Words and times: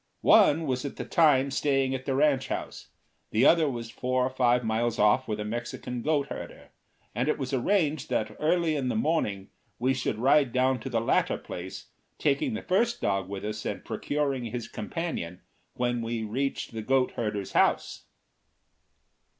One 0.25 0.65
was 0.65 0.83
at 0.83 0.95
the 0.95 1.05
time 1.05 1.51
staying 1.51 1.93
at 1.93 2.05
the 2.05 2.15
ranch 2.15 2.47
house, 2.47 2.87
the 3.29 3.45
other 3.45 3.69
was 3.69 3.91
four 3.91 4.25
or 4.25 4.31
five 4.31 4.63
miles 4.63 4.97
off 4.97 5.27
with 5.27 5.39
a 5.39 5.45
Mexican 5.45 6.01
goat 6.01 6.29
herder, 6.29 6.69
and 7.13 7.29
it 7.29 7.37
was 7.37 7.53
arranged 7.53 8.09
that 8.09 8.35
early 8.39 8.75
in 8.75 8.89
the 8.89 8.95
morning 8.95 9.51
we 9.77 9.93
should 9.93 10.17
ride 10.17 10.51
down 10.51 10.79
to 10.79 10.89
the 10.89 10.99
latter 11.01 11.37
place, 11.37 11.89
taking 12.17 12.55
the 12.55 12.63
first 12.63 12.99
dog 12.99 13.29
with 13.29 13.45
us 13.45 13.63
and 13.63 13.85
procuring 13.85 14.45
his 14.45 14.67
companion 14.67 15.41
when 15.75 16.01
we 16.01 16.23
reached 16.23 16.71
the 16.71 16.81
goat 16.81 17.11
herder's 17.11 17.51
house. 17.51 18.05